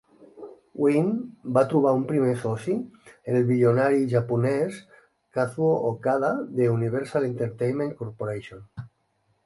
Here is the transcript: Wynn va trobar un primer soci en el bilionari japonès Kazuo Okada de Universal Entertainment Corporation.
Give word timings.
Wynn 0.83 1.11
va 1.57 1.63
trobar 1.73 1.91
un 1.97 2.05
primer 2.11 2.31
soci 2.45 2.77
en 2.79 3.37
el 3.41 3.45
bilionari 3.51 4.03
japonès 4.15 4.81
Kazuo 5.39 5.71
Okada 5.93 6.35
de 6.61 6.75
Universal 6.81 7.33
Entertainment 7.33 7.97
Corporation. 8.03 8.71